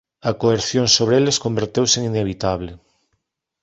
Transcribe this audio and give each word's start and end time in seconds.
A 0.29 0.31
coerción 0.41 0.85
sobre 0.95 1.15
eles 1.19 1.41
converteuse 1.45 1.95
en 1.99 2.03
inevitable. 2.11 2.71